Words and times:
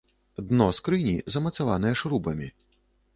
Дно 0.51 0.69
скрыні 0.77 1.13
замацаванае 1.35 1.91
шрубамі. 2.01 2.47